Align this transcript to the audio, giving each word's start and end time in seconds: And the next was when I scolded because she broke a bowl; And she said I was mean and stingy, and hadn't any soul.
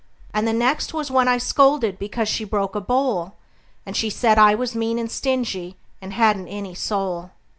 And 0.33 0.47
the 0.47 0.51
next 0.53 0.95
was 0.95 1.11
when 1.11 1.27
I 1.27 1.37
scolded 1.37 1.99
because 1.99 2.27
she 2.27 2.43
broke 2.43 2.73
a 2.75 2.81
bowl; 2.81 3.35
And 3.85 3.95
she 3.95 4.09
said 4.09 4.39
I 4.39 4.55
was 4.55 4.73
mean 4.73 4.97
and 4.97 5.11
stingy, 5.11 5.77
and 6.01 6.11
hadn't 6.13 6.47
any 6.47 6.73
soul. 6.73 7.29